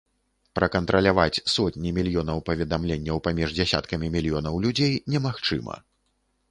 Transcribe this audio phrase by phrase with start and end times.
[0.59, 5.81] Пракантраляваць сотні мільёнаў паведамленняў паміж дзясяткамі мільёнаў людзей немагчыма.